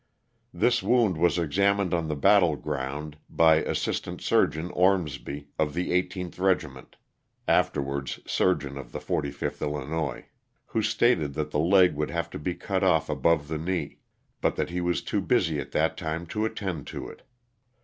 This 0.51 0.81
wound 0.81 1.15
was 1.15 1.37
examined 1.37 1.93
on 1.93 2.07
the 2.07 2.15
battle 2.15 2.55
ground 2.55 3.17
by 3.29 3.63
Asst. 3.63 4.03
Surg. 4.19 4.71
Ormsby 4.73 5.47
of 5.59 5.75
the 5.75 5.91
18th 5.91 6.39
regiment 6.39 6.95
(afterwards 7.47 8.19
surgeon 8.25 8.79
of 8.79 8.93
the 8.93 8.99
45th 8.99 9.61
Illinois), 9.61 10.25
who 10.65 10.81
stated 10.81 11.35
that 11.35 11.51
the 11.51 11.59
leg 11.59 11.93
would 11.93 12.09
have 12.09 12.31
to 12.31 12.39
be 12.39 12.55
cut 12.55 12.83
off 12.83 13.09
above 13.11 13.47
the 13.47 13.59
knee, 13.59 13.99
but 14.41 14.55
that 14.55 14.71
he 14.71 14.81
was 14.81 15.03
too 15.03 15.21
busy 15.21 15.59
at 15.59 15.71
that 15.71 15.97
time 15.97 16.25
to 16.25 16.45
attend 16.45 16.87
to 16.87 17.07
it. 17.07 17.21